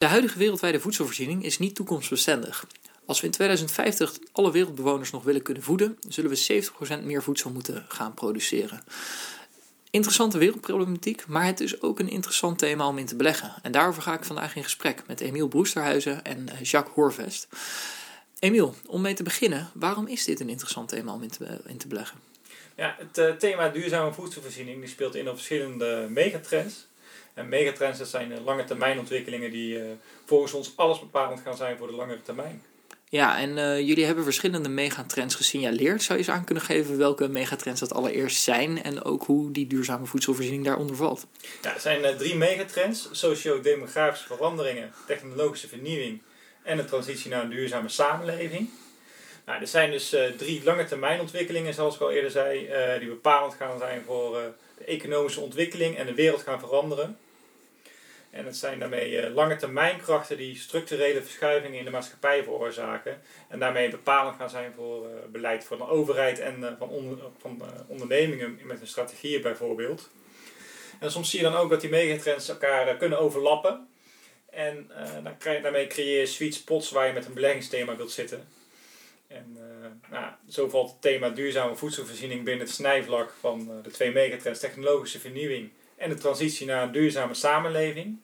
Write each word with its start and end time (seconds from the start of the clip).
De 0.00 0.06
huidige 0.06 0.38
wereldwijde 0.38 0.80
voedselvoorziening 0.80 1.44
is 1.44 1.58
niet 1.58 1.74
toekomstbestendig. 1.74 2.66
Als 3.04 3.20
we 3.20 3.26
in 3.26 3.32
2050 3.32 4.18
alle 4.32 4.50
wereldbewoners 4.50 5.10
nog 5.10 5.22
willen 5.22 5.42
kunnen 5.42 5.62
voeden, 5.62 5.98
zullen 6.08 6.30
we 6.30 6.70
70% 7.00 7.04
meer 7.04 7.22
voedsel 7.22 7.50
moeten 7.50 7.84
gaan 7.88 8.14
produceren. 8.14 8.82
Interessante 9.90 10.38
wereldproblematiek, 10.38 11.26
maar 11.26 11.44
het 11.44 11.60
is 11.60 11.82
ook 11.82 11.98
een 11.98 12.08
interessant 12.08 12.58
thema 12.58 12.86
om 12.86 12.98
in 12.98 13.06
te 13.06 13.16
beleggen. 13.16 13.54
En 13.62 13.72
daarover 13.72 14.02
ga 14.02 14.14
ik 14.14 14.24
vandaag 14.24 14.56
in 14.56 14.62
gesprek 14.62 15.02
met 15.06 15.20
Emiel 15.20 15.48
Broesterhuizen 15.48 16.24
en 16.24 16.48
eh, 16.48 16.60
Jacques 16.62 16.94
Horvest. 16.94 17.48
Emiel, 18.38 18.74
om 18.86 19.00
mee 19.00 19.14
te 19.14 19.22
beginnen, 19.22 19.70
waarom 19.74 20.06
is 20.06 20.24
dit 20.24 20.40
een 20.40 20.48
interessant 20.48 20.88
thema 20.88 21.12
om 21.12 21.22
in 21.22 21.78
te, 21.78 21.88
beleggen? 21.88 22.18
Ja, 22.76 22.96
het 22.98 23.18
uh, 23.18 23.30
thema 23.30 23.68
duurzame 23.68 24.12
voedselvoorziening 24.12 24.80
die 24.80 24.88
speelt 24.88 25.14
in 25.14 25.28
op 25.28 25.34
verschillende 25.34 26.06
megatrends. 26.10 26.88
En 27.40 27.48
megatrends 27.48 27.98
dat 27.98 28.08
zijn 28.08 28.44
lange 28.44 28.64
termijn 28.64 28.98
ontwikkelingen 28.98 29.50
die 29.50 29.74
uh, 29.74 29.82
volgens 30.24 30.52
ons 30.52 30.72
alles 30.76 31.00
bepalend 31.00 31.40
gaan 31.40 31.56
zijn 31.56 31.76
voor 31.78 31.86
de 31.86 31.92
langere 31.92 32.22
termijn. 32.22 32.62
Ja, 33.08 33.38
en 33.38 33.50
uh, 33.50 33.80
jullie 33.80 34.04
hebben 34.04 34.24
verschillende 34.24 34.68
megatrends 34.68 35.34
gesignaleerd. 35.34 36.02
Zou 36.02 36.18
je 36.18 36.24
eens 36.24 36.34
aan 36.34 36.44
kunnen 36.44 36.64
geven 36.64 36.98
welke 36.98 37.28
megatrends 37.28 37.80
dat 37.80 37.92
allereerst 37.92 38.42
zijn 38.42 38.82
en 38.82 39.04
ook 39.04 39.24
hoe 39.24 39.50
die 39.50 39.66
duurzame 39.66 40.06
voedselvoorziening 40.06 40.64
daaronder 40.64 40.96
valt? 40.96 41.26
Ja, 41.62 41.74
er 41.74 41.80
zijn 41.80 42.00
uh, 42.00 42.08
drie 42.08 42.36
megatrends: 42.36 43.08
socio-demografische 43.12 44.26
veranderingen, 44.26 44.92
technologische 45.06 45.68
vernieuwing 45.68 46.22
en 46.62 46.76
de 46.76 46.84
transitie 46.84 47.30
naar 47.30 47.42
een 47.42 47.50
duurzame 47.50 47.88
samenleving. 47.88 48.68
Nou, 49.46 49.60
er 49.60 49.68
zijn 49.68 49.90
dus 49.90 50.14
uh, 50.14 50.24
drie 50.24 50.64
lange 50.64 50.84
termijn 50.84 51.20
ontwikkelingen, 51.20 51.74
zoals 51.74 51.94
ik 51.94 52.00
al 52.00 52.10
eerder 52.10 52.30
zei, 52.30 52.68
die 52.98 53.08
bepalend 53.08 53.54
gaan 53.54 53.78
zijn 53.78 54.02
voor 54.06 54.32
de 54.78 54.84
economische 54.84 55.40
ontwikkeling 55.40 55.96
en 55.96 56.06
de 56.06 56.14
wereld 56.14 56.42
gaan 56.42 56.60
veranderen. 56.60 57.18
En 58.30 58.44
het 58.44 58.56
zijn 58.56 58.78
daarmee 58.78 59.10
uh, 59.10 59.34
lange 59.34 59.56
termijnkrachten 59.56 60.36
die 60.36 60.56
structurele 60.56 61.22
verschuivingen 61.22 61.78
in 61.78 61.84
de 61.84 61.90
maatschappij 61.90 62.42
veroorzaken. 62.42 63.20
En 63.48 63.58
daarmee 63.58 63.90
bepalend 63.90 64.36
gaan 64.36 64.50
zijn 64.50 64.72
voor 64.76 65.06
uh, 65.06 65.12
beleid 65.32 65.64
van 65.64 65.78
de 65.78 65.88
overheid 65.88 66.38
en 66.38 66.60
uh, 66.60 66.68
van, 66.78 66.88
onder, 66.88 67.18
van 67.38 67.62
ondernemingen 67.86 68.58
met 68.62 68.80
een 68.80 68.86
strategieën 68.86 69.42
bijvoorbeeld. 69.42 70.10
En 70.98 71.10
soms 71.10 71.30
zie 71.30 71.38
je 71.38 71.44
dan 71.44 71.56
ook 71.56 71.70
dat 71.70 71.80
die 71.80 71.90
megatrends 71.90 72.48
elkaar 72.48 72.96
kunnen 72.96 73.18
overlappen. 73.18 73.88
En 74.50 74.90
dan 75.22 75.36
krijg, 75.38 75.62
daarmee 75.62 75.86
creëer 75.86 76.20
je 76.20 76.26
sweet 76.26 76.54
spots 76.54 76.90
waar 76.90 77.06
je 77.06 77.12
met 77.12 77.26
een 77.26 77.34
beleggingsthema 77.34 77.96
wilt 77.96 78.10
zitten. 78.10 78.48
En 79.28 79.58
nou, 80.10 80.32
zo 80.48 80.68
valt 80.68 80.90
het 80.90 81.00
thema 81.00 81.28
duurzame 81.28 81.76
voedselvoorziening 81.76 82.44
binnen 82.44 82.66
het 82.66 82.74
snijvlak 82.74 83.34
van 83.40 83.82
de 83.82 83.90
twee 83.90 84.12
megatrends 84.12 84.60
technologische 84.60 85.20
vernieuwing 85.20 85.70
en 86.00 86.08
de 86.08 86.14
transitie 86.14 86.66
naar 86.66 86.82
een 86.82 86.92
duurzame 86.92 87.34
samenleving. 87.34 88.18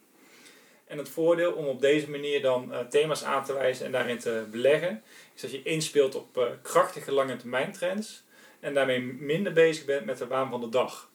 En 0.86 0.98
het 0.98 1.08
voordeel 1.08 1.52
om 1.52 1.66
op 1.66 1.80
deze 1.80 2.10
manier 2.10 2.42
dan 2.42 2.69
uh, 2.70 2.78
thema's 2.78 3.24
aan 3.24 3.44
te 3.44 3.52
wijzen 3.52 3.86
en 3.86 3.92
daarin 3.92 4.19
te 4.19 4.44
beleggen, 4.50 5.02
is 5.34 5.41
dat 5.41 5.50
je 5.50 5.62
inspeelt 5.62 6.14
op 6.14 6.36
uh, 6.36 6.44
krachtige 6.62 7.12
lange 7.12 7.36
termijn 7.36 7.72
trends 7.72 8.24
en 8.60 8.74
daarmee 8.74 9.00
minder 9.00 9.52
bezig 9.52 9.84
bent 9.84 10.04
met 10.04 10.19
de 10.19 10.27
waan 10.27 10.50
van 10.50 10.60
de 10.60 10.69
dag. 10.69 11.10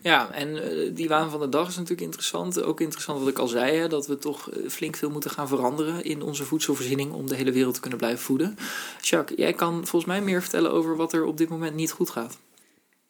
Ja, 0.00 0.32
en 0.32 0.48
uh, 0.48 0.94
die 0.94 1.08
waan 1.08 1.30
van 1.30 1.40
de 1.40 1.48
dag 1.48 1.68
is 1.68 1.74
natuurlijk 1.74 2.02
interessant. 2.02 2.62
Ook 2.62 2.80
interessant 2.80 3.18
wat 3.18 3.28
ik 3.28 3.38
al 3.38 3.46
zei, 3.46 3.76
hè, 3.76 3.88
dat 3.88 4.06
we 4.06 4.18
toch 4.18 4.50
flink 4.68 4.96
veel 4.96 5.10
moeten 5.10 5.30
gaan 5.30 5.48
veranderen 5.48 6.04
in 6.04 6.22
onze 6.22 6.44
voedselvoorziening 6.44 7.12
om 7.12 7.28
de 7.28 7.34
hele 7.34 7.52
wereld 7.52 7.74
te 7.74 7.80
kunnen 7.80 7.98
blijven 7.98 8.24
voeden. 8.24 8.58
Jacques, 9.00 9.38
jij 9.38 9.52
kan 9.52 9.74
volgens 9.74 10.04
mij 10.04 10.22
meer 10.22 10.40
vertellen 10.40 10.72
over 10.72 10.96
wat 10.96 11.12
er 11.12 11.24
op 11.24 11.36
dit 11.36 11.48
moment 11.48 11.74
niet 11.74 11.92
goed 11.92 12.10
gaat. 12.10 12.38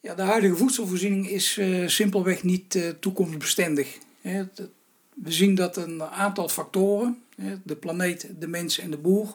Ja, 0.05 0.15
de 0.15 0.21
huidige 0.21 0.55
voedselvoorziening 0.55 1.29
is 1.29 1.57
uh, 1.57 1.87
simpelweg 1.87 2.43
niet 2.43 2.75
uh, 2.75 2.89
toekomstbestendig. 2.99 3.97
We 4.21 5.31
zien 5.31 5.55
dat 5.55 5.77
een 5.77 6.03
aantal 6.03 6.49
factoren, 6.49 7.23
de 7.63 7.75
planeet, 7.75 8.29
de 8.39 8.47
mens 8.47 8.79
en 8.79 8.91
de 8.91 8.97
boer, 8.97 9.33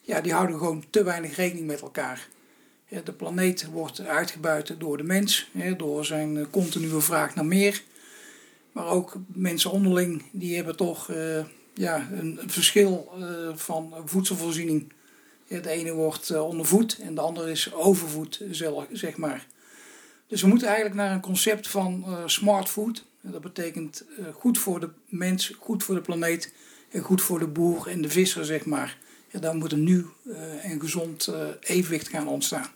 ja, 0.00 0.20
die 0.20 0.32
houden 0.32 0.58
gewoon 0.58 0.84
te 0.90 1.02
weinig 1.02 1.36
rekening 1.36 1.66
met 1.66 1.80
elkaar. 1.80 2.28
De 3.04 3.12
planeet 3.12 3.66
wordt 3.70 4.00
uitgebuit 4.00 4.74
door 4.78 4.96
de 4.96 5.02
mens, 5.02 5.50
door 5.76 6.04
zijn 6.04 6.36
eh, 6.36 6.44
continue 6.50 7.00
vraag 7.00 7.34
naar 7.34 7.46
meer. 7.46 7.82
Maar 8.72 8.86
ook 8.86 9.16
mensen 9.26 9.70
onderling, 9.70 10.22
die 10.32 10.56
hebben 10.56 10.76
toch 10.76 11.12
ja, 11.74 12.08
een 12.12 12.40
verschil 12.46 13.12
van 13.54 13.94
voedselvoorziening. 14.04 14.92
De 15.48 15.70
ene 15.70 15.92
wordt 15.92 16.40
ondervoed 16.40 16.98
en 16.98 17.14
de 17.14 17.20
andere 17.20 17.50
is 17.50 17.72
overvoed, 17.72 18.42
zeg 18.92 19.16
maar. 19.16 19.46
Dus 20.28 20.42
we 20.42 20.48
moeten 20.48 20.66
eigenlijk 20.66 20.96
naar 20.96 21.12
een 21.12 21.20
concept 21.20 21.68
van 21.68 22.04
uh, 22.06 22.18
smart 22.26 22.68
food. 22.68 23.04
Dat 23.20 23.40
betekent 23.40 24.04
uh, 24.18 24.26
goed 24.34 24.58
voor 24.58 24.80
de 24.80 24.90
mens, 25.08 25.52
goed 25.58 25.84
voor 25.84 25.94
de 25.94 26.00
planeet 26.00 26.52
en 26.90 27.02
goed 27.02 27.22
voor 27.22 27.38
de 27.38 27.46
boer 27.46 27.88
en 27.88 28.02
de 28.02 28.08
visser, 28.08 28.44
zeg 28.44 28.64
maar. 28.64 28.98
Ja, 29.30 29.38
daar 29.38 29.54
moet 29.54 29.72
een 29.72 29.84
nieuw 29.84 30.12
uh, 30.24 30.64
en 30.64 30.80
gezond 30.80 31.30
evenwicht 31.60 32.08
gaan 32.08 32.28
ontstaan. 32.28 32.66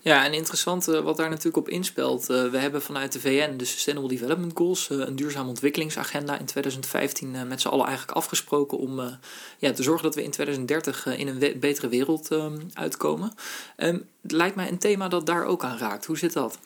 Ja, 0.00 0.24
en 0.24 0.32
interessant 0.32 0.84
wat 0.84 1.16
daar 1.16 1.28
natuurlijk 1.28 1.56
op 1.56 1.68
inspeelt. 1.68 2.26
we 2.26 2.58
hebben 2.58 2.82
vanuit 2.82 3.12
de 3.12 3.20
VN 3.20 3.56
de 3.56 3.64
Sustainable 3.64 4.08
Development 4.10 4.56
Goals, 4.56 4.90
een 4.90 5.16
duurzame 5.16 5.48
ontwikkelingsagenda 5.48 6.38
in 6.38 6.44
2015 6.44 7.48
met 7.48 7.60
z'n 7.60 7.68
allen 7.68 7.86
eigenlijk 7.86 8.16
afgesproken 8.16 8.78
om 8.78 9.18
ja, 9.58 9.72
te 9.72 9.82
zorgen 9.82 10.02
dat 10.02 10.14
we 10.14 10.22
in 10.22 10.30
2030 10.30 11.06
in 11.06 11.28
een 11.28 11.58
betere 11.60 11.88
wereld 11.88 12.28
uitkomen. 12.72 13.32
Um, 13.76 14.08
het 14.22 14.32
lijkt 14.32 14.56
mij 14.56 14.68
een 14.68 14.78
thema 14.78 15.08
dat 15.08 15.26
daar 15.26 15.44
ook 15.44 15.64
aan 15.64 15.78
raakt. 15.78 16.06
Hoe 16.06 16.18
zit 16.18 16.32
dat? 16.32 16.58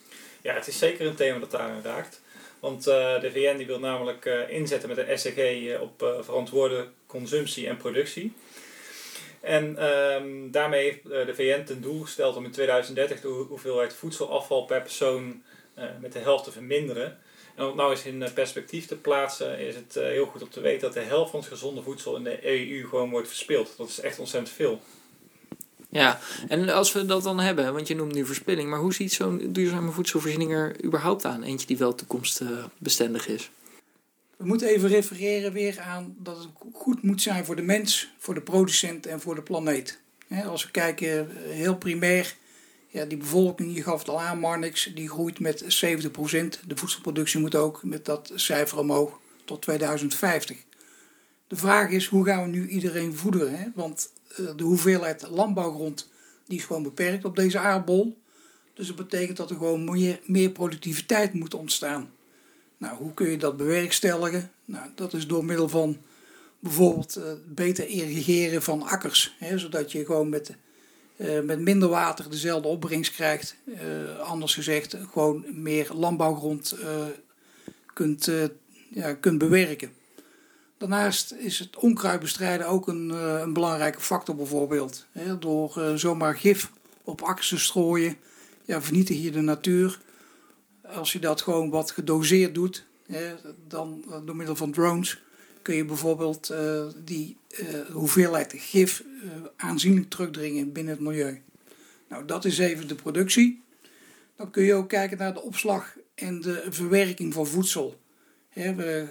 Ja, 0.42 0.54
het 0.54 0.66
is 0.66 0.78
zeker 0.78 1.06
een 1.06 1.14
thema 1.14 1.38
dat 1.38 1.50
daar 1.50 1.70
aan 1.70 1.82
raakt. 1.82 2.20
Want 2.60 2.84
de 2.84 3.30
VN 3.32 3.56
die 3.56 3.66
wil 3.66 3.78
namelijk 3.78 4.24
inzetten 4.48 4.88
met 4.88 4.98
een 4.98 5.18
SDG 5.18 5.38
uh, 5.38 5.80
op 5.80 6.18
verantwoorde 6.20 6.88
consumptie 7.06 7.68
en 7.68 7.76
productie. 7.76 8.32
En 9.44 9.84
um, 9.84 10.50
daarmee 10.50 10.82
heeft 10.82 11.02
de 11.02 11.34
VN 11.34 11.64
ten 11.64 11.80
doel 11.80 12.00
gesteld 12.00 12.36
om 12.36 12.44
in 12.44 12.50
2030 12.50 13.20
de 13.20 13.28
hoeveelheid 13.28 13.94
voedselafval 13.94 14.64
per 14.64 14.82
persoon 14.82 15.42
met 16.00 16.12
de 16.12 16.18
helft 16.18 16.44
te 16.44 16.52
verminderen. 16.52 17.18
En 17.54 17.62
om 17.62 17.66
het 17.66 17.76
nou 17.76 17.90
eens 17.90 18.04
in 18.04 18.24
perspectief 18.34 18.86
te 18.86 18.96
plaatsen, 18.96 19.58
is 19.58 19.74
het 19.74 19.94
heel 19.94 20.26
goed 20.26 20.42
om 20.42 20.50
te 20.50 20.60
weten 20.60 20.80
dat 20.80 20.92
de 20.92 21.00
helft 21.00 21.30
van 21.30 21.40
het 21.40 21.48
gezonde 21.48 21.82
voedsel 21.82 22.16
in 22.16 22.24
de 22.24 22.46
EU 22.46 22.88
gewoon 22.88 23.10
wordt 23.10 23.28
verspild. 23.28 23.74
Dat 23.76 23.88
is 23.88 24.00
echt 24.00 24.18
ontzettend 24.18 24.54
veel. 24.54 24.80
Ja, 25.90 26.18
en 26.48 26.68
als 26.68 26.92
we 26.92 27.06
dat 27.06 27.22
dan 27.22 27.40
hebben, 27.40 27.72
want 27.72 27.88
je 27.88 27.94
noemt 27.94 28.14
nu 28.14 28.26
verspilling, 28.26 28.70
maar 28.70 28.78
hoe 28.78 28.94
ziet 28.94 29.12
zo'n 29.12 29.52
duurzame 29.52 29.90
voedselvoorziening 29.90 30.52
er 30.52 30.84
überhaupt 30.84 31.24
aan? 31.24 31.42
Eentje 31.42 31.66
die 31.66 31.78
wel 31.78 31.94
toekomstbestendig 31.94 33.28
is. 33.28 33.50
We 34.36 34.46
moeten 34.46 34.68
even 34.68 34.88
refereren 34.88 35.52
weer 35.52 35.80
aan 35.80 36.16
dat 36.18 36.38
het 36.38 36.48
goed 36.72 37.02
moet 37.02 37.22
zijn 37.22 37.44
voor 37.44 37.56
de 37.56 37.62
mens, 37.62 38.12
voor 38.18 38.34
de 38.34 38.40
producent 38.40 39.06
en 39.06 39.20
voor 39.20 39.34
de 39.34 39.42
planeet. 39.42 40.00
Als 40.46 40.64
we 40.64 40.70
kijken 40.70 41.28
heel 41.36 41.76
primair, 41.76 42.36
ja, 42.88 43.04
die 43.04 43.18
bevolking, 43.18 43.74
je 43.74 43.82
gaf 43.82 43.98
het 43.98 44.08
al 44.08 44.20
aan, 44.20 44.38
Marnix, 44.38 44.90
die 44.94 45.08
groeit 45.08 45.40
met 45.40 45.62
70%. 45.62 45.66
De 46.66 46.76
voedselproductie 46.76 47.40
moet 47.40 47.54
ook 47.54 47.84
met 47.84 48.04
dat 48.04 48.32
cijfer 48.34 48.78
omhoog 48.78 49.20
tot 49.44 49.62
2050. 49.62 50.56
De 51.48 51.56
vraag 51.56 51.90
is, 51.90 52.06
hoe 52.06 52.24
gaan 52.24 52.42
we 52.42 52.48
nu 52.48 52.68
iedereen 52.68 53.16
voederen? 53.16 53.58
Hè? 53.58 53.66
Want 53.74 54.12
eh, 54.28 54.46
de 54.56 54.64
hoeveelheid 54.64 55.28
landbouwgrond 55.30 56.10
die 56.46 56.58
is 56.58 56.64
gewoon 56.64 56.82
beperkt 56.82 57.24
op 57.24 57.36
deze 57.36 57.58
aardbol. 57.58 58.18
Dus 58.74 58.86
dat 58.86 58.96
betekent 58.96 59.36
dat 59.36 59.50
er 59.50 59.56
gewoon 59.56 60.18
meer 60.24 60.50
productiviteit 60.50 61.32
moet 61.32 61.54
ontstaan. 61.54 62.10
Nou, 62.84 62.96
hoe 62.96 63.14
kun 63.14 63.30
je 63.30 63.36
dat 63.36 63.56
bewerkstelligen? 63.56 64.50
Nou, 64.64 64.86
dat 64.94 65.12
is 65.12 65.26
door 65.26 65.44
middel 65.44 65.68
van 65.68 65.96
bijvoorbeeld 66.58 67.18
uh, 67.18 67.24
beter 67.46 67.86
irrigeren 67.88 68.62
van 68.62 68.82
akkers. 68.82 69.36
Hè, 69.38 69.58
zodat 69.58 69.92
je 69.92 70.04
gewoon 70.04 70.28
met, 70.28 70.54
uh, 71.16 71.40
met 71.40 71.60
minder 71.60 71.88
water 71.88 72.30
dezelfde 72.30 72.68
opbrengst 72.68 73.12
krijgt. 73.12 73.56
Uh, 73.64 74.18
anders 74.18 74.54
gezegd, 74.54 74.96
gewoon 75.12 75.44
meer 75.52 75.90
landbouwgrond 75.92 76.76
kunt, 77.94 78.30
ja, 78.88 79.14
kunt 79.14 79.38
bewerken. 79.38 79.92
Daarnaast 80.78 81.32
is 81.32 81.58
het 81.58 81.76
onkruid 81.76 82.20
bestrijden 82.20 82.66
ook 82.66 82.88
een, 82.88 83.10
eh, 83.10 83.40
een 83.40 83.52
belangrijke 83.52 84.00
factor 84.00 84.36
bijvoorbeeld. 84.36 85.06
Door 85.38 85.76
eh, 85.76 85.94
zomaar 85.94 86.36
gif 86.36 86.70
op 87.04 87.22
akkers 87.22 87.48
te 87.48 87.58
strooien, 87.58 88.16
ja, 88.64 88.82
vernietig 88.82 89.22
je 89.22 89.30
de 89.30 89.40
natuur. 89.40 90.00
Als 90.86 91.12
je 91.12 91.18
dat 91.18 91.42
gewoon 91.42 91.70
wat 91.70 91.90
gedoseerd 91.90 92.54
doet, 92.54 92.84
dan 93.68 94.04
eh, 94.10 94.16
door 94.24 94.36
middel 94.36 94.56
van 94.56 94.72
drones 94.72 95.22
kun 95.62 95.74
je 95.74 95.84
bijvoorbeeld 95.84 96.54
die 97.04 97.36
hoeveelheid 97.92 98.54
gif 98.56 99.04
aanzienlijk 99.56 100.10
terugdringen 100.10 100.72
binnen 100.72 100.94
het 100.94 101.02
milieu. 101.02 101.42
Nou, 102.08 102.24
dat 102.24 102.44
is 102.44 102.58
even 102.58 102.88
de 102.88 102.94
productie. 102.94 103.62
Dan 104.36 104.50
kun 104.50 104.62
je 104.62 104.74
ook 104.74 104.88
kijken 104.88 105.18
naar 105.18 105.34
de 105.34 105.42
opslag 105.42 105.96
en 106.14 106.40
de 106.40 106.66
verwerking 106.68 107.32
van 107.32 107.46
voedsel. 107.46 108.00
We, 108.52 109.06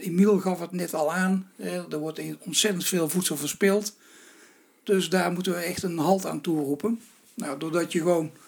Emiel 0.00 0.38
gaf 0.38 0.60
het 0.60 0.72
net 0.72 0.94
al 0.94 1.12
aan. 1.12 1.50
Er 1.90 1.98
wordt 1.98 2.20
ontzettend 2.38 2.84
veel 2.84 3.08
voedsel 3.08 3.36
verspild. 3.36 3.96
Dus 4.82 5.08
daar 5.08 5.32
moeten 5.32 5.52
we 5.52 5.58
echt 5.58 5.82
een 5.82 5.98
halt 5.98 6.26
aan 6.26 6.40
toeroepen. 6.40 7.00
Nou, 7.34 7.58
doordat 7.58 7.92
je 7.92 7.98
gewoon 7.98 8.30
eh, 8.34 8.47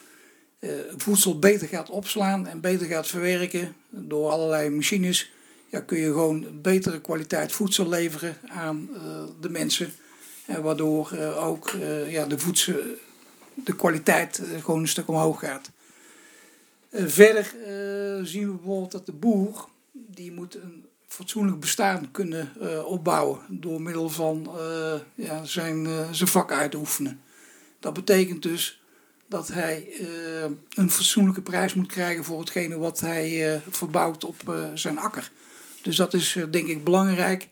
voedsel 0.97 1.39
beter 1.39 1.69
gaat 1.69 1.91
opslaan 1.91 2.47
en 2.47 2.61
beter 2.61 2.87
gaat 2.87 3.07
verwerken 3.07 3.75
door 3.91 4.31
allerlei 4.31 4.71
machines, 4.71 5.33
ja, 5.69 5.81
kun 5.81 5.99
je 5.99 6.07
gewoon 6.07 6.47
betere 6.63 7.01
kwaliteit 7.01 7.53
voedsel 7.53 7.89
leveren 7.89 8.37
aan 8.49 8.89
de 9.41 9.51
mensen. 9.51 9.93
En 10.47 10.63
waardoor 10.63 11.19
ook 11.37 11.71
ja, 12.09 12.27
de, 12.27 12.39
voedsel, 12.39 12.75
de 13.55 13.77
kwaliteit 13.77 14.43
gewoon 14.61 14.81
een 14.81 14.89
stuk 14.89 15.09
omhoog 15.09 15.39
gaat. 15.39 15.71
verder 16.93 17.55
zien 18.27 18.47
we 18.47 18.55
bijvoorbeeld 18.55 18.93
dat 18.93 19.07
de 19.07 19.13
boer, 19.13 19.69
die 19.93 20.33
moet 20.33 20.55
een 20.55 20.85
fatsoenlijk 21.07 21.61
bestaan 21.61 22.11
kunnen 22.11 22.53
opbouwen 22.87 23.41
door 23.49 23.83
middel 23.83 24.09
van 24.09 24.51
ja, 25.15 25.45
zijn, 25.45 25.89
zijn 26.15 26.29
vak 26.29 26.53
uit 26.53 26.71
te 26.71 26.77
oefenen. 26.77 27.21
Dat 27.81 27.93
betekent 27.93 28.43
dus 28.43 28.80
dat 29.31 29.49
hij 29.49 29.87
uh, 30.01 30.07
een 30.75 30.91
fatsoenlijke 30.91 31.43
prijs 31.43 31.75
moet 31.75 31.87
krijgen 31.87 32.25
voor 32.25 32.41
hetgene 32.41 32.79
wat 32.79 33.01
hij 33.01 33.55
uh, 33.55 33.61
verbouwt 33.69 34.25
op 34.25 34.37
uh, 34.49 34.65
zijn 34.75 34.99
akker. 34.99 35.31
Dus 35.83 35.97
dat 35.97 36.15
is 36.15 36.37
denk 36.51 36.67
ik 36.69 36.85
belangrijk, 36.85 37.49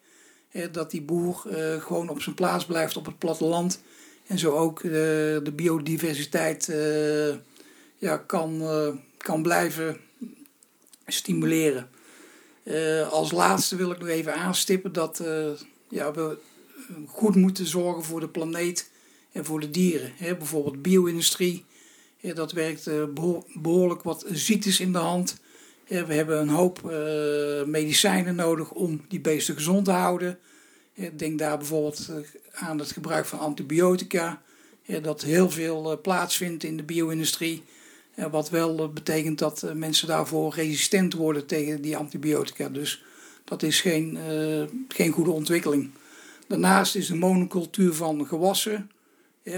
dat 0.72 0.90
die 0.90 1.02
boer 1.02 1.46
gewoon 1.78 2.08
op 2.08 2.22
zijn 2.22 2.34
plaats 2.34 2.66
blijft 2.66 2.96
op 2.96 3.06
het 3.06 3.18
platteland 3.18 3.80
en 4.26 4.38
zo 4.38 4.52
ook 4.52 4.82
de 4.82 5.52
biodiversiteit 5.54 6.72
ja, 7.98 8.16
kan, 8.16 8.62
kan 9.16 9.42
blijven 9.42 9.96
stimuleren. 11.06 11.88
als 13.10 13.30
laatste 13.30 13.76
wil 13.76 13.90
ik 13.90 13.98
nog 13.98 14.08
even 14.08 14.34
aanstippen 14.34 14.92
dat 14.92 15.22
ja, 15.88 16.12
we 16.12 16.38
goed 17.06 17.34
moeten 17.34 17.66
zorgen 17.66 18.04
voor 18.04 18.20
de 18.20 18.28
planeet 18.28 18.90
en 19.32 19.44
voor 19.44 19.60
de 19.60 19.70
dieren. 19.70 20.12
bijvoorbeeld 20.18 20.82
bio-industrie 20.82 21.64
dat 22.20 22.52
werkt 22.52 22.86
eh, 22.86 23.02
behoorlijk 23.54 24.02
wat 24.02 24.24
ziektes 24.32 24.80
in 24.80 24.92
de 24.92 24.98
hand. 24.98 25.36
We 25.86 26.14
hebben 26.14 26.40
een 26.40 26.48
hoop 26.48 26.80
uh, 26.84 27.64
medicijnen 27.64 28.34
nodig 28.34 28.70
om 28.70 29.04
die 29.08 29.20
beesten 29.20 29.54
gezond 29.54 29.84
te 29.84 29.90
houden. 29.90 30.38
denk 31.12 31.38
daar 31.38 31.58
bijvoorbeeld 31.58 32.08
eh, 32.08 32.16
aan 32.52 32.78
het 32.78 32.92
gebruik 32.92 33.26
van 33.26 33.38
antibiotica. 33.38 34.42
dat 35.02 35.22
heel 35.22 35.50
veel 35.50 36.00
plaatsvindt 36.00 36.64
in 36.64 36.76
de 36.76 36.82
bio-industrie. 36.82 37.62
wat 38.30 38.50
wel 38.50 38.92
betekent 38.92 39.38
dat 39.38 39.66
mensen 39.74 40.08
daarvoor 40.08 40.54
resistent 40.54 41.14
worden 41.14 41.46
tegen 41.46 41.82
die 41.82 41.96
antibiotica. 41.96 42.68
Dus 42.68 43.04
dat 43.44 43.62
is 43.62 43.80
geen, 43.80 44.18
geen 44.88 45.12
goede 45.12 45.30
ontwikkeling. 45.30 45.90
Daarnaast 46.46 46.94
is 46.94 47.06
de 47.06 47.14
monocultuur 47.14 47.94
van 47.94 48.26
gewassen 48.26 48.90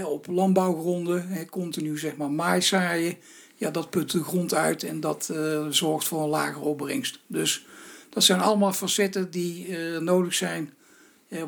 op 0.05 0.27
landbouwgronden, 0.27 1.47
continu 1.49 1.97
zeg 1.97 2.15
maar 2.15 2.31
maïs 2.31 2.67
zaaien, 2.67 3.15
ja, 3.55 3.71
dat 3.71 3.89
put 3.89 4.11
de 4.11 4.23
grond 4.23 4.53
uit 4.53 4.83
en 4.83 4.99
dat 4.99 5.29
uh, 5.31 5.65
zorgt 5.69 6.07
voor 6.07 6.23
een 6.23 6.29
lagere 6.29 6.65
opbrengst. 6.65 7.19
Dus 7.27 7.65
dat 8.09 8.23
zijn 8.23 8.39
allemaal 8.39 8.73
facetten 8.73 9.31
die 9.31 9.67
uh, 9.67 9.97
nodig 9.97 10.33
zijn 10.33 10.73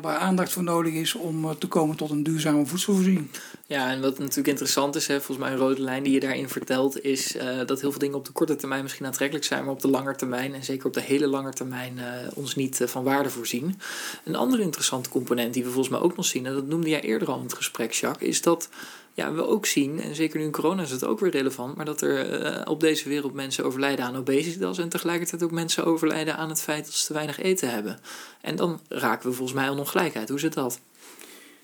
waar 0.00 0.16
aandacht 0.16 0.52
voor 0.52 0.62
nodig 0.62 0.92
is 0.92 1.14
om 1.14 1.44
eh, 1.44 1.50
te 1.50 1.66
komen 1.66 1.96
tot 1.96 2.10
een 2.10 2.22
duurzame 2.22 2.66
voedselvoorziening. 2.66 3.28
Ja, 3.66 3.90
en 3.90 4.00
wat 4.00 4.18
natuurlijk 4.18 4.48
interessant 4.48 4.94
is, 4.94 5.06
hè, 5.06 5.20
volgens 5.20 5.46
mij 5.46 5.50
een 5.50 5.62
rode 5.62 5.80
lijn 5.80 6.02
die 6.02 6.12
je 6.12 6.20
daarin 6.20 6.48
vertelt, 6.48 7.04
is 7.04 7.36
uh, 7.36 7.42
dat 7.66 7.80
heel 7.80 7.90
veel 7.90 8.00
dingen 8.00 8.16
op 8.16 8.24
de 8.24 8.32
korte 8.32 8.56
termijn 8.56 8.82
misschien 8.82 9.06
aantrekkelijk 9.06 9.46
zijn, 9.46 9.64
maar 9.64 9.72
op 9.72 9.80
de 9.80 9.88
lange 9.88 10.14
termijn 10.14 10.54
en 10.54 10.64
zeker 10.64 10.86
op 10.86 10.94
de 10.94 11.00
hele 11.00 11.26
lange 11.26 11.52
termijn 11.52 11.98
ons 12.34 12.54
niet 12.54 12.80
van 12.84 13.04
waarde 13.04 13.30
voorzien. 13.30 13.80
Een 14.24 14.36
andere 14.36 14.62
interessante 14.62 15.08
component 15.08 15.54
die 15.54 15.62
we 15.62 15.70
volgens 15.70 15.88
mij 15.88 16.00
ook 16.00 16.16
nog 16.16 16.26
zien, 16.26 16.46
en 16.46 16.54
dat 16.54 16.66
noemde 16.66 16.88
jij 16.88 17.00
eerder 17.00 17.28
al 17.28 17.36
in 17.36 17.44
het 17.44 17.54
gesprek, 17.54 17.92
Jacques, 17.92 18.28
is 18.28 18.42
dat 18.42 18.68
ja, 19.14 19.32
we 19.32 19.46
ook 19.46 19.66
zien, 19.66 20.00
en 20.00 20.14
zeker 20.14 20.38
nu 20.38 20.44
in 20.44 20.50
corona 20.50 20.82
is 20.82 20.90
het 20.90 21.04
ook 21.04 21.20
weer 21.20 21.30
relevant, 21.30 21.76
maar 21.76 21.84
dat 21.84 22.00
er 22.00 22.44
uh, 22.44 22.60
op 22.64 22.80
deze 22.80 23.08
wereld 23.08 23.32
mensen 23.32 23.64
overlijden 23.64 24.04
aan 24.04 24.16
obesitas 24.16 24.78
en 24.78 24.88
tegelijkertijd 24.88 25.42
ook 25.42 25.50
mensen 25.50 25.84
overlijden 25.84 26.36
aan 26.36 26.48
het 26.48 26.60
feit 26.60 26.84
dat 26.84 26.94
ze 26.94 27.06
te 27.06 27.12
weinig 27.12 27.40
eten 27.40 27.70
hebben. 27.70 27.98
En 28.40 28.56
dan 28.56 28.80
raken 28.88 29.28
we 29.28 29.34
volgens 29.34 29.58
mij 29.58 29.68
al 29.68 29.78
ongelijkheid. 29.78 30.28
Hoe 30.28 30.38
zit 30.38 30.52
dat? 30.52 30.80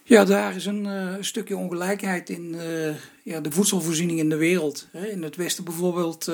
Ja, 0.03 0.25
daar 0.25 0.57
is 0.57 0.67
een 0.67 0.85
uh, 0.85 1.15
stukje 1.21 1.57
ongelijkheid 1.57 2.29
in 2.29 2.55
uh, 2.55 2.95
ja, 3.23 3.41
de 3.41 3.51
voedselvoorziening 3.51 4.19
in 4.19 4.29
de 4.29 4.37
wereld. 4.37 4.87
In 4.93 5.23
het 5.23 5.37
Westen 5.37 5.65
bijvoorbeeld 5.65 6.25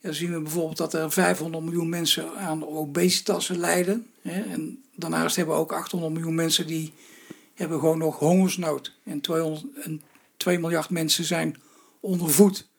ja, 0.00 0.12
zien 0.12 0.32
we 0.32 0.40
bijvoorbeeld 0.40 0.76
dat 0.76 0.94
er 0.94 1.12
500 1.12 1.64
miljoen 1.64 1.88
mensen 1.88 2.36
aan 2.36 2.66
obesitas 2.66 3.48
lijden. 3.48 4.06
En 4.22 4.82
daarnaast 4.94 5.36
hebben 5.36 5.54
we 5.54 5.60
ook 5.60 5.72
800 5.72 6.12
miljoen 6.12 6.34
mensen 6.34 6.66
die 6.66 6.92
hebben 7.54 7.78
gewoon 7.78 7.98
nog 7.98 8.18
hongersnood. 8.18 8.92
En 9.04 9.20
200, 9.20 9.64
en 9.82 10.02
2 10.42 10.58
miljard 10.58 10.90
mensen 10.90 11.24
zijn 11.24 11.56
ondervoed. 12.00 12.70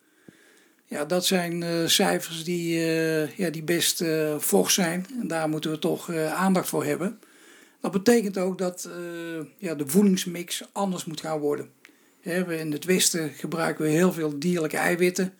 Ja, 0.86 1.06
dat 1.06 1.26
zijn 1.26 1.62
uh, 1.62 1.88
cijfers 1.88 2.44
die, 2.44 2.78
uh, 2.78 3.38
ja, 3.38 3.50
die 3.50 3.64
best 3.64 4.02
uh, 4.02 4.66
zijn. 4.68 5.06
En 5.22 5.28
daar 5.28 5.50
moeten 5.50 5.72
we 5.72 5.80
toch 5.80 6.16
aandacht 6.16 6.70
voor 6.70 6.86
hebben. 6.86 7.20
Dat 7.82 7.92
betekent 7.92 8.38
ook 8.38 8.58
dat 8.58 8.90
ja, 9.58 9.76
de 9.76 9.88
voedingsmix 9.88 10.64
anders 10.72 11.06
moet 11.06 11.22
gaan 11.22 11.40
worden. 11.40 11.70
we 12.22 12.58
in 12.60 12.72
het 12.72 12.86
Westen 12.86 13.30
gebruiken 13.30 13.86
we 13.86 13.92
heel 13.92 14.14
veel 14.14 14.40
dierlijke 14.40 14.78
eiwitten, 14.78 15.34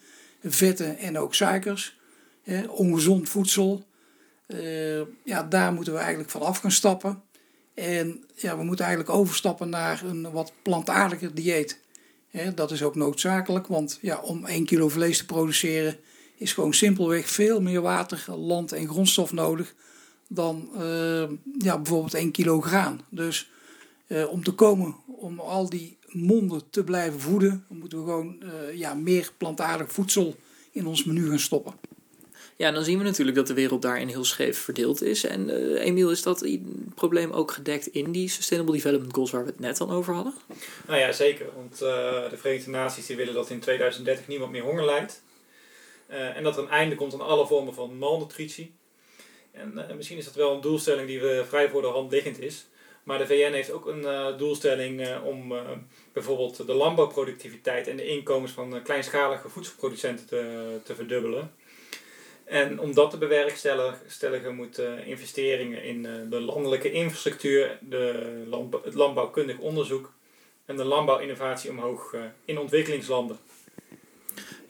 vetten 0.44 0.98
en 0.98 1.18
ook 1.18 1.34
suikers. 1.34 1.98
ongezond 2.68 3.30
voedsel. 3.30 3.86
ja, 5.24 5.44
daar 5.44 5.74
moeten 5.74 5.94
we 5.94 6.00
eigenlijk 6.00 6.30
van 6.30 6.42
af 6.42 6.58
gaan 6.58 6.72
stappen. 6.72 7.22
En 7.74 8.24
ja, 8.36 8.58
we 8.58 8.64
moeten 8.64 8.86
eigenlijk 8.86 9.16
overstappen 9.16 9.70
naar 9.70 10.04
een 10.04 10.32
wat 10.32 10.54
plantaardiger 10.62 11.36
dieet. 11.36 11.80
Dat 12.56 12.72
is 12.72 12.84
ook 12.84 12.96
noodzakelijk, 12.96 13.68
want 13.68 14.00
ja, 14.02 14.22
om 14.22 14.46
1 14.46 14.66
kilo 14.66 14.90
vlees 14.90 15.18
te 15.18 15.26
produceren 15.26 15.98
is 16.38 16.54
gewoon 16.54 16.74
simpelweg 16.74 17.30
veel 17.30 17.62
meer 17.62 17.82
water, 17.82 18.26
land 18.36 18.72
en 18.72 18.88
grondstof 18.88 19.32
nodig 19.32 19.74
dan 20.28 20.70
uh, 20.78 21.24
ja, 21.58 21.78
bijvoorbeeld 21.78 22.14
1 22.14 22.32
kilo 22.32 22.62
graan. 22.62 23.02
Dus 23.10 23.50
uh, 24.08 24.32
om 24.32 24.44
te 24.44 24.52
komen 24.52 24.96
om 25.06 25.40
al 25.40 25.70
die 25.70 25.98
monden 26.08 26.62
te 26.70 26.84
blijven 26.84 27.20
voeden, 27.20 27.66
moeten 27.68 27.98
we 27.98 28.04
gewoon 28.04 28.36
uh, 28.44 28.78
ja, 28.78 28.94
meer 28.94 29.32
plantaardig 29.38 29.92
voedsel 29.92 30.36
in 30.72 30.88
ons 30.88 31.04
menu 31.04 31.30
gaan 31.30 31.40
stoppen. 31.40 31.74
Ja, 32.58 32.72
dan 32.72 32.84
zien 32.84 32.98
we 32.98 33.04
natuurlijk 33.04 33.38
dat 33.38 33.48
de 33.48 33.54
wereld 33.54 33.82
daarin 33.82 34.08
heel 34.08 34.24
scheef 34.24 34.58
verdeeld 34.58 35.02
is. 35.02 35.24
En 35.24 35.50
uh, 35.50 35.86
Emiel, 35.86 36.12
is 36.12 36.22
dat 36.22 36.48
probleem 36.96 37.32
ook 37.32 37.52
gedekt 37.52 37.88
in 37.88 38.12
die 38.12 38.30
Sustainable 38.30 38.76
Development 38.76 39.14
Goals 39.14 39.32
waar 39.32 39.44
we 39.44 39.50
het 39.50 39.60
net 39.60 39.82
al 39.82 39.92
over 39.92 40.14
hadden? 40.14 40.34
Nou 40.88 41.00
ja, 41.00 41.12
zeker. 41.12 41.46
Want 41.56 41.74
uh, 41.74 42.30
de 42.30 42.38
Verenigde 42.38 42.70
Naties 42.70 43.06
die 43.06 43.16
willen 43.16 43.34
dat 43.34 43.50
in 43.50 43.60
2030 43.60 44.28
niemand 44.28 44.52
meer 44.52 44.62
honger 44.62 44.86
lijdt. 44.86 45.24
Uh, 46.10 46.38
en 46.38 46.44
dat 46.44 46.58
er 46.58 46.64
een 46.64 46.70
einde 46.70 46.96
komt 46.96 47.14
aan 47.14 47.22
alle 47.22 47.48
vormen 47.48 47.74
van 47.74 47.98
malnutritie. 47.98 48.74
En 49.52 49.86
misschien 49.96 50.18
is 50.18 50.26
dat 50.26 50.36
wel 50.36 50.54
een 50.54 50.62
doelstelling 50.62 51.08
die 51.08 51.22
vrij 51.48 51.70
voor 51.70 51.82
de 51.82 51.88
hand 51.88 52.12
liggend 52.12 52.40
is. 52.40 52.66
Maar 53.04 53.18
de 53.18 53.26
VN 53.26 53.52
heeft 53.52 53.72
ook 53.72 53.88
een 53.88 54.38
doelstelling 54.38 55.22
om 55.24 55.54
bijvoorbeeld 56.14 56.68
de 56.68 56.74
landbouwproductiviteit 56.74 57.88
en 57.88 57.96
de 57.96 58.08
inkomens 58.08 58.52
van 58.52 58.82
kleinschalige 58.84 59.50
voedselproducenten 59.50 60.26
te, 60.26 60.80
te 60.84 60.96
verdubbelen. 60.96 61.52
En 62.46 62.80
om 62.80 62.94
dat 62.94 63.12
te 63.12 63.18
bewerkstelligen 63.18 64.56
moeten 64.56 65.06
investeringen 65.06 65.84
in 65.84 66.06
eh, 66.06 66.12
de 66.30 66.42
landelijke 66.42 66.92
infrastructuur, 66.92 67.78
de 67.82 68.44
het 68.84 68.94
landbouwkundig 68.94 69.58
onderzoek 69.58 70.12
en 70.66 70.78
de 70.78 70.84
landbouwinnovatie 70.84 71.70
omhoog 71.70 72.14
eh, 72.14 72.22
in 72.46 72.58
ontwikkelingslanden. 72.58 73.38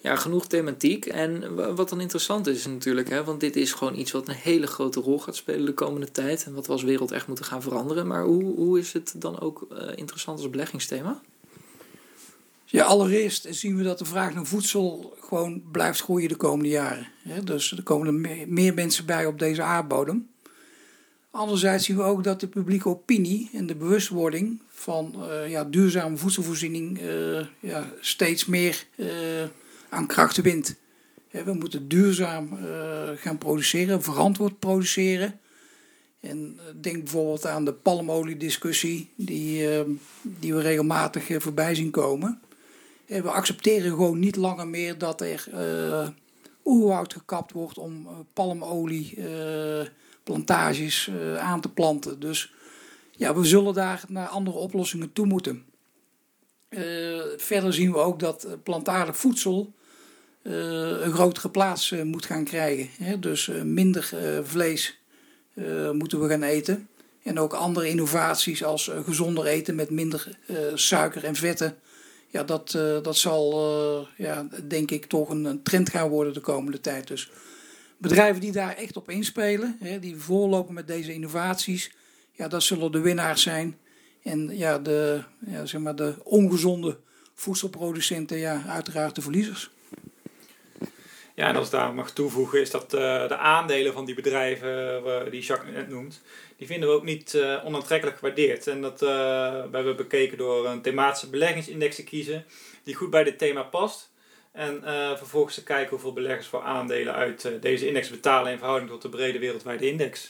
Ja, 0.01 0.15
genoeg 0.15 0.47
thematiek. 0.47 1.05
En 1.05 1.55
wat 1.75 1.89
dan 1.89 2.01
interessant 2.01 2.47
is 2.47 2.65
natuurlijk, 2.65 3.09
hè, 3.09 3.23
want 3.23 3.39
dit 3.39 3.55
is 3.55 3.73
gewoon 3.73 3.95
iets 3.95 4.11
wat 4.11 4.27
een 4.27 4.33
hele 4.33 4.67
grote 4.67 4.99
rol 4.99 5.19
gaat 5.19 5.35
spelen 5.35 5.65
de 5.65 5.73
komende 5.73 6.11
tijd. 6.11 6.45
En 6.45 6.53
wat 6.53 6.65
we 6.65 6.71
als 6.71 6.83
wereld 6.83 7.11
echt 7.11 7.27
moeten 7.27 7.45
gaan 7.45 7.61
veranderen. 7.61 8.07
Maar 8.07 8.23
hoe, 8.23 8.55
hoe 8.55 8.79
is 8.79 8.93
het 8.93 9.13
dan 9.17 9.39
ook 9.39 9.67
uh, 9.71 9.77
interessant 9.95 10.39
als 10.39 10.49
beleggingsthema? 10.49 11.21
Ja, 12.73 12.83
allereerst 12.83 13.47
zien 13.49 13.77
we 13.77 13.83
dat 13.83 13.99
de 13.99 14.05
vraag 14.05 14.33
naar 14.33 14.45
voedsel 14.45 15.15
gewoon 15.19 15.63
blijft 15.71 16.01
groeien 16.01 16.29
de 16.29 16.35
komende 16.35 16.69
jaren. 16.69 17.07
Dus 17.43 17.71
er 17.71 17.83
komen 17.83 18.07
er 18.07 18.47
meer 18.47 18.73
mensen 18.73 19.05
bij 19.05 19.25
op 19.25 19.39
deze 19.39 19.61
aardbodem. 19.61 20.29
Anderzijds 21.31 21.85
zien 21.85 21.97
we 21.97 22.03
ook 22.03 22.23
dat 22.23 22.39
de 22.39 22.47
publieke 22.47 22.89
opinie 22.89 23.49
en 23.53 23.65
de 23.65 23.75
bewustwording 23.75 24.61
van 24.67 25.15
uh, 25.17 25.49
ja, 25.49 25.63
duurzame 25.63 26.17
voedselvoorziening 26.17 27.01
uh, 27.01 27.45
ja, 27.59 27.93
steeds 27.99 28.45
meer 28.45 28.85
uh, 28.95 29.07
aan 29.89 30.07
krachten 30.07 30.43
wint. 30.43 30.75
We 31.31 31.53
moeten 31.53 31.87
duurzaam 31.87 32.57
gaan 33.15 33.37
produceren, 33.37 34.03
verantwoord 34.03 34.59
produceren. 34.59 35.39
En 36.19 36.59
denk 36.81 36.97
bijvoorbeeld 36.97 37.45
aan 37.45 37.65
de 37.65 37.73
palmoliediscussie 37.73 39.09
die, 39.15 39.67
die 40.21 40.53
we 40.53 40.61
regelmatig 40.61 41.27
voorbij 41.37 41.75
zien 41.75 41.91
komen. 41.91 42.41
Eh, 43.05 43.21
we 43.21 43.29
accepteren 43.29 43.89
gewoon 43.89 44.19
niet 44.19 44.35
langer 44.35 44.67
meer 44.67 44.97
dat 44.97 45.21
er 45.21 45.45
uh, 46.65 47.01
gekapt 47.07 47.51
wordt 47.51 47.77
om 47.77 48.05
uh, 48.05 48.11
palmolieplantages 48.33 51.11
aan 51.37 51.61
te 51.61 51.69
planten. 51.69 52.19
Dus 52.19 52.53
ja, 53.11 53.35
we 53.35 53.45
zullen 53.45 53.73
daar 53.73 54.03
naar 54.07 54.27
andere 54.27 54.57
oplossingen 54.57 55.13
toe 55.13 55.25
moeten. 55.25 55.65
verder 57.37 57.73
zien 57.73 57.91
we 57.91 57.97
ook 57.97 58.19
dat 58.19 58.47
plantaardig 58.63 59.17
voedsel 59.17 59.73
een 60.43 61.13
grotere 61.13 61.49
plaats 61.49 61.91
moet 61.91 62.25
gaan 62.25 62.43
krijgen. 62.43 63.21
Dus 63.21 63.51
minder 63.63 64.11
vlees 64.43 64.99
moeten 65.91 66.21
we 66.21 66.29
gaan 66.29 66.43
eten. 66.43 66.87
En 67.23 67.39
ook 67.39 67.53
andere 67.53 67.89
innovaties 67.89 68.63
als 68.63 68.91
gezonder 69.05 69.45
eten 69.45 69.75
met 69.75 69.89
minder 69.89 70.37
suiker 70.73 71.23
en 71.23 71.35
vetten. 71.35 71.77
Ja, 72.33 72.43
dat, 72.43 72.71
dat 73.03 73.17
zal 73.17 74.07
ja, 74.17 74.47
denk 74.67 74.91
ik 74.91 75.05
toch 75.05 75.29
een, 75.29 75.45
een 75.45 75.63
trend 75.63 75.89
gaan 75.89 76.09
worden 76.09 76.33
de 76.33 76.39
komende 76.39 76.79
tijd. 76.79 77.07
Dus 77.07 77.31
bedrijven 77.97 78.41
die 78.41 78.51
daar 78.51 78.75
echt 78.75 78.97
op 78.97 79.09
inspelen, 79.09 79.77
hè, 79.79 79.99
die 79.99 80.15
voorlopen 80.15 80.73
met 80.73 80.87
deze 80.87 81.13
innovaties, 81.13 81.91
ja, 82.31 82.47
dat 82.47 82.63
zullen 82.63 82.91
de 82.91 82.99
winnaars 82.99 83.41
zijn. 83.41 83.77
En 84.23 84.57
ja, 84.57 84.79
de, 84.79 85.23
ja, 85.45 85.65
zeg 85.65 85.81
maar 85.81 85.95
de 85.95 86.15
ongezonde 86.23 86.97
voedselproducenten, 87.33 88.37
ja, 88.37 88.63
uiteraard 88.67 89.15
de 89.15 89.21
verliezers. 89.21 89.71
Ja, 91.35 91.47
en 91.47 91.55
als 91.55 91.65
ik 91.65 91.71
daar 91.71 91.93
mag 91.93 92.11
toevoegen, 92.11 92.61
is 92.61 92.71
dat 92.71 92.93
uh, 92.93 93.27
de 93.27 93.37
aandelen 93.37 93.93
van 93.93 94.05
die 94.05 94.15
bedrijven 94.15 95.03
uh, 95.05 95.31
die 95.31 95.41
Jacques 95.41 95.73
net 95.73 95.89
noemt, 95.89 96.21
die 96.57 96.67
vinden 96.67 96.89
we 96.89 96.95
ook 96.95 97.03
niet 97.03 97.33
uh, 97.33 97.65
onaantrekkelijk 97.65 98.17
gewaardeerd. 98.17 98.67
En 98.67 98.81
dat 98.81 98.99
we 98.99 99.69
hebben 99.71 99.95
bekeken 99.95 100.37
door 100.37 100.67
een 100.67 100.81
thematische 100.81 101.29
beleggingsindex 101.29 101.95
te 101.95 102.03
kiezen, 102.03 102.45
die 102.83 102.95
goed 102.95 103.09
bij 103.09 103.23
dit 103.23 103.37
thema 103.37 103.63
past. 103.63 104.11
En 104.51 104.81
vervolgens 105.17 105.55
te 105.55 105.63
kijken 105.63 105.89
hoeveel 105.89 106.13
beleggers 106.13 106.47
voor 106.47 106.61
aandelen 106.61 107.13
uit 107.13 107.49
deze 107.61 107.87
index 107.87 108.09
betalen 108.09 108.51
in 108.51 108.57
verhouding 108.57 108.91
tot 108.91 109.01
de 109.01 109.09
brede 109.09 109.39
wereldwijde 109.39 109.87
index. 109.87 110.29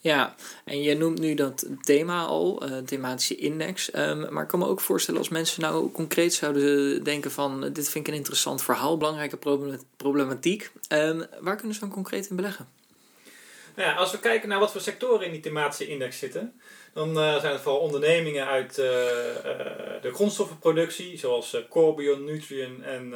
Ja, 0.00 0.34
en 0.64 0.82
je 0.82 0.94
noemt 0.94 1.18
nu 1.18 1.34
dat 1.34 1.66
thema 1.80 2.24
al, 2.24 2.68
uh, 2.68 2.78
thematische 2.78 3.36
index. 3.36 3.94
Um, 3.94 4.32
maar 4.32 4.42
ik 4.42 4.48
kan 4.48 4.58
me 4.58 4.66
ook 4.66 4.80
voorstellen 4.80 5.20
als 5.20 5.28
mensen 5.28 5.62
nou 5.62 5.92
concreet 5.92 6.34
zouden 6.34 7.04
denken 7.04 7.30
van... 7.30 7.72
dit 7.72 7.90
vind 7.90 8.06
ik 8.06 8.12
een 8.12 8.18
interessant 8.18 8.62
verhaal, 8.62 8.96
belangrijke 8.96 9.38
problematiek. 9.96 10.70
Um, 10.92 11.26
waar 11.40 11.56
kunnen 11.56 11.74
ze 11.74 11.80
dan 11.80 11.90
concreet 11.90 12.28
in 12.30 12.36
beleggen? 12.36 12.68
Nou 13.76 13.88
ja, 13.88 13.96
als 13.96 14.10
we 14.10 14.18
kijken 14.18 14.48
naar 14.48 14.58
wat 14.58 14.72
voor 14.72 14.80
sectoren 14.80 15.26
in 15.26 15.32
die 15.32 15.40
thematische 15.40 15.86
index 15.86 16.18
zitten... 16.18 16.60
dan 16.92 17.08
uh, 17.08 17.40
zijn 17.40 17.52
het 17.52 17.62
vooral 17.62 17.80
ondernemingen 17.80 18.46
uit 18.46 18.70
uh, 18.70 18.84
de 20.02 20.10
grondstoffenproductie... 20.12 21.18
zoals 21.18 21.56
Corbion, 21.68 22.24
Nutrien 22.24 22.84
en 22.84 23.14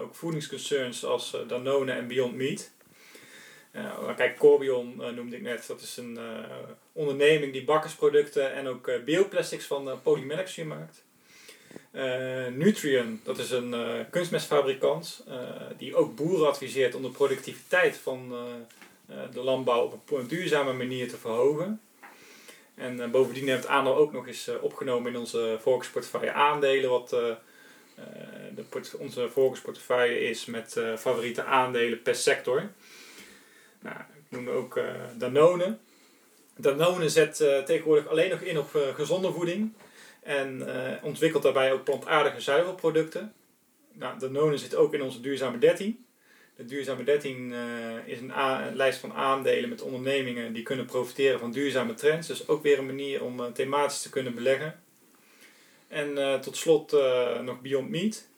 ook 0.00 0.14
voedingsconcerns 0.14 1.04
als 1.04 1.36
Danone 1.48 1.92
en 1.92 2.06
Beyond 2.06 2.34
Meat... 2.34 2.70
Uh, 3.76 4.16
kijk, 4.16 4.38
Corbion 4.38 4.94
uh, 5.00 5.08
noemde 5.08 5.36
ik 5.36 5.42
net. 5.42 5.66
Dat 5.66 5.80
is 5.80 5.96
een 5.96 6.18
uh, 6.18 6.44
onderneming 6.92 7.52
die 7.52 7.64
bakkersproducten 7.64 8.52
en 8.52 8.66
ook 8.66 8.90
bioplastics 9.04 9.64
van 9.64 10.00
polymelkzuur 10.02 10.66
maakt. 10.66 11.02
Nutrien, 12.50 13.20
dat 13.24 13.38
is 13.38 13.50
een 13.50 13.74
kunstmestfabrikant 14.10 15.24
die 15.76 15.96
ook 15.96 16.16
boeren 16.16 16.48
adviseert 16.48 16.94
om 16.94 17.02
de 17.02 17.10
productiviteit 17.10 17.96
van 17.96 18.34
de 19.32 19.40
landbouw 19.40 19.84
op 19.84 20.10
een 20.10 20.26
duurzame 20.26 20.72
manier 20.72 21.08
te 21.08 21.16
verhogen. 21.16 21.80
En 22.74 23.10
bovendien 23.10 23.48
heeft 23.48 23.62
het 23.62 23.70
aandeel 23.70 23.96
ook 23.96 24.12
nog 24.12 24.26
eens 24.26 24.50
opgenomen 24.60 25.12
in 25.12 25.18
onze 25.18 25.58
volksportefeuille 25.60 26.32
aandelen, 26.32 26.90
wat 26.90 27.08
de, 27.08 27.36
onze 28.98 29.30
volksportefeuille 29.30 30.20
is 30.20 30.44
met 30.44 30.80
favoriete 30.98 31.44
aandelen 31.44 32.02
per 32.02 32.14
sector. 32.14 32.70
Nou, 33.84 33.96
ik 33.96 34.22
noemde 34.28 34.50
ook 34.50 34.76
uh, 34.76 34.84
Danone. 35.18 35.76
Danone 36.56 37.08
zet 37.08 37.40
uh, 37.40 37.58
tegenwoordig 37.58 38.08
alleen 38.08 38.30
nog 38.30 38.40
in 38.40 38.58
op 38.58 38.74
uh, 38.74 38.94
gezonde 38.94 39.32
voeding. 39.32 39.72
En 40.22 40.68
ontwikkelt 41.02 41.42
daarbij 41.42 41.72
ook 41.72 41.84
plantaardige 41.84 42.40
zuivelproducten. 42.40 43.32
Nou, 43.92 44.18
Danone 44.18 44.56
zit 44.56 44.74
ook 44.74 44.94
in 44.94 45.02
onze 45.02 45.20
duurzame 45.20 45.58
13. 45.58 46.06
De 46.56 46.64
duurzame 46.64 47.04
13 47.04 47.52
is 48.04 48.20
een, 48.20 48.40
een, 48.40 48.76
lijst 48.76 48.98
van 48.98 49.12
aandelen 49.12 49.68
met 49.68 49.82
ondernemingen 49.82 50.52
die 50.52 50.62
kunnen 50.62 50.86
profiteren 50.86 51.38
van 51.38 51.52
duurzame 51.52 51.94
trends. 51.94 52.26
Dus 52.26 52.48
ook 52.48 52.62
weer 52.62 52.78
een 52.78 52.86
manier 52.86 53.24
om 53.24 53.52
thematisch 53.52 54.02
te 54.02 54.10
kunnen 54.10 54.34
beleggen. 54.34 54.80
En 55.88 56.40
tot 56.40 56.56
slot 56.56 56.92
nog 57.42 57.60
Beyond 57.60 57.90
Meat. 57.90 58.28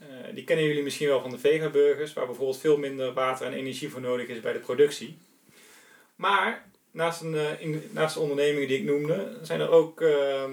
Uh, 0.00 0.06
die 0.34 0.44
kennen 0.44 0.66
jullie 0.66 0.82
misschien 0.82 1.08
wel 1.08 1.20
van 1.20 1.30
de 1.30 1.38
vegaburgers, 1.38 2.12
waar 2.12 2.26
bijvoorbeeld 2.26 2.60
veel 2.60 2.78
minder 2.78 3.12
water 3.12 3.46
en 3.46 3.52
energie 3.52 3.90
voor 3.90 4.00
nodig 4.00 4.26
is 4.26 4.40
bij 4.40 4.52
de 4.52 4.58
productie. 4.58 5.18
Maar 6.16 6.68
naast, 6.90 7.20
een, 7.20 7.60
in, 7.60 7.82
naast 7.90 8.14
de 8.14 8.20
ondernemingen 8.20 8.68
die 8.68 8.78
ik 8.78 8.84
noemde, 8.84 9.38
zijn 9.42 9.60
er 9.60 9.70
ook 9.70 10.00
uh, 10.00 10.44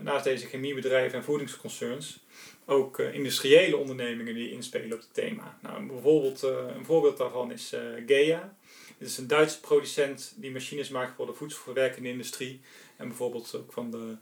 naast 0.00 0.24
deze 0.24 0.46
chemiebedrijven 0.46 1.18
en 1.18 1.24
voedingsconcerns 1.24 2.24
ook 2.64 2.98
industriële 2.98 3.76
ondernemingen 3.76 4.34
die 4.34 4.50
inspelen 4.50 4.92
op 4.92 4.98
het 4.98 5.14
thema. 5.14 5.58
Nou, 5.62 5.86
bijvoorbeeld, 5.86 6.42
een 6.42 6.84
voorbeeld 6.84 7.16
daarvan 7.16 7.52
is 7.52 7.74
Gea. 8.06 8.56
Dit 8.98 9.08
is 9.08 9.18
een 9.18 9.26
Duitse 9.26 9.60
producent 9.60 10.34
die 10.36 10.50
machines 10.50 10.88
maakt 10.88 11.14
voor 11.16 11.26
de 11.26 11.32
voedselverwerkende 11.32 12.08
industrie 12.08 12.60
en 12.96 13.08
bijvoorbeeld 13.08 13.54
ook 13.56 13.72
van 13.72 13.90
de, 13.90 14.16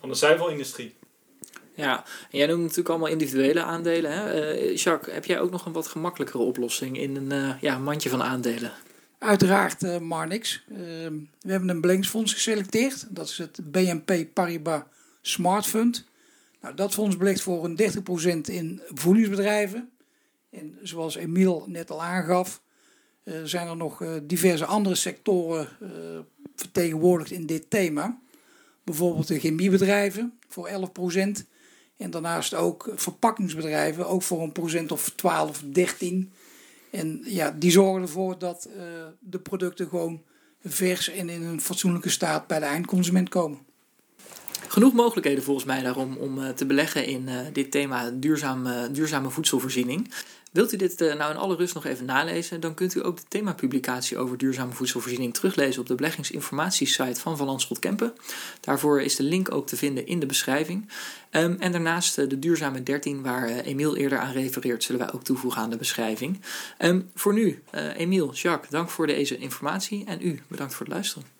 van 0.00 0.08
de 0.08 0.14
zuivelindustrie. 0.14 0.94
Ja, 1.76 2.04
en 2.30 2.38
jij 2.38 2.46
noemt 2.46 2.60
natuurlijk 2.60 2.88
allemaal 2.88 3.08
individuele 3.08 3.62
aandelen. 3.62 4.12
Hè? 4.12 4.54
Uh, 4.54 4.76
Jacques, 4.76 5.14
heb 5.14 5.24
jij 5.24 5.40
ook 5.40 5.50
nog 5.50 5.66
een 5.66 5.72
wat 5.72 5.86
gemakkelijkere 5.86 6.42
oplossing 6.42 6.98
in 6.98 7.16
een 7.16 7.32
uh, 7.32 7.60
ja, 7.60 7.78
mandje 7.78 8.08
van 8.08 8.22
aandelen? 8.22 8.72
Uiteraard 9.18 9.82
uh, 9.82 9.98
Marnix. 9.98 10.64
we 10.66 11.26
hebben 11.46 11.68
een 11.68 11.80
beleggingsfonds 11.80 12.32
geselecteerd. 12.32 13.06
Dat 13.10 13.28
is 13.28 13.38
het 13.38 13.60
BNP 13.70 14.26
Paribas 14.32 14.82
Smart 15.22 15.66
Fund. 15.66 16.04
Nou, 16.60 16.74
dat 16.74 16.94
fonds 16.94 17.16
belegt 17.16 17.40
voor 17.40 17.64
een 17.64 17.80
30% 18.48 18.52
in 18.52 18.82
voedingsbedrijven. 18.94 19.90
En 20.50 20.78
zoals 20.82 21.16
Emiel 21.16 21.64
net 21.66 21.90
al 21.90 22.02
aangaf, 22.02 22.62
zijn 23.44 23.68
er 23.68 23.76
nog 23.76 24.02
diverse 24.22 24.64
andere 24.64 24.94
sectoren 24.94 25.68
vertegenwoordigd 26.56 27.30
in 27.30 27.46
dit 27.46 27.70
thema. 27.70 28.20
Bijvoorbeeld 28.86 29.28
de 29.28 29.38
chemiebedrijven 29.38 30.38
voor 30.48 30.68
11%. 30.68 30.72
En 31.96 32.10
daarnaast 32.10 32.54
ook 32.54 32.92
verpakkingsbedrijven, 32.94 34.08
ook 34.08 34.22
voor 34.22 34.42
een 34.42 34.52
procent 34.52 34.92
of 34.92 35.10
12, 35.10 35.62
13. 35.72 36.32
En 36.90 37.20
ja, 37.24 37.50
die 37.50 37.70
zorgen 37.70 38.02
ervoor 38.02 38.38
dat 38.38 38.68
uh, 38.68 38.82
de 39.18 39.38
producten 39.38 39.88
gewoon 39.88 40.22
vers 40.64 41.10
en 41.10 41.28
in 41.28 41.42
een 41.42 41.60
fatsoenlijke 41.60 42.10
staat 42.10 42.46
bij 42.46 42.58
de 42.58 42.64
eindconsument 42.64 43.28
komen. 43.28 43.58
Genoeg 44.68 44.92
mogelijkheden 44.92 45.44
volgens 45.44 45.66
mij 45.66 45.82
daarom 45.82 46.16
om 46.16 46.38
uh, 46.38 46.48
te 46.48 46.66
beleggen 46.66 47.06
in 47.06 47.28
uh, 47.28 47.40
dit 47.52 47.70
thema 47.70 48.10
duurzame 48.10 49.30
voedselvoorziening. 49.30 50.12
Wilt 50.56 50.72
u 50.72 50.76
dit 50.76 50.98
nou 50.98 51.30
in 51.30 51.36
alle 51.36 51.56
rust 51.56 51.74
nog 51.74 51.84
even 51.84 52.06
nalezen, 52.06 52.60
dan 52.60 52.74
kunt 52.74 52.94
u 52.94 53.04
ook 53.04 53.16
de 53.16 53.22
themapublicatie 53.28 54.18
over 54.18 54.38
duurzame 54.38 54.72
voedselvoorziening 54.72 55.34
teruglezen 55.34 55.80
op 55.80 55.86
de 55.86 55.94
beleggingsinformatiesite 55.94 57.20
van 57.20 57.36
Van 57.36 57.46
Landschot 57.46 57.78
Kempen. 57.78 58.12
Daarvoor 58.60 59.02
is 59.02 59.16
de 59.16 59.22
link 59.22 59.54
ook 59.54 59.66
te 59.66 59.76
vinden 59.76 60.06
in 60.06 60.20
de 60.20 60.26
beschrijving. 60.26 60.88
Um, 61.30 61.56
en 61.58 61.72
daarnaast 61.72 62.18
uh, 62.18 62.28
de 62.28 62.38
duurzame 62.38 62.82
13, 62.82 63.22
waar 63.22 63.50
uh, 63.50 63.66
Emiel 63.66 63.96
eerder 63.96 64.18
aan 64.18 64.32
refereert, 64.32 64.84
zullen 64.84 65.00
wij 65.00 65.12
ook 65.12 65.24
toevoegen 65.24 65.60
aan 65.60 65.70
de 65.70 65.76
beschrijving. 65.76 66.40
Um, 66.78 67.10
voor 67.14 67.34
nu, 67.34 67.62
uh, 67.74 67.98
Emiel, 67.98 68.32
Jacques, 68.32 68.70
dank 68.70 68.90
voor 68.90 69.06
deze 69.06 69.38
informatie 69.38 70.04
en 70.04 70.26
u 70.26 70.42
bedankt 70.48 70.74
voor 70.74 70.86
het 70.86 70.94
luisteren. 70.94 71.35